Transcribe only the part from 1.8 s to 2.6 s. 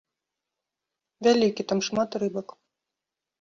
шмат рыбак.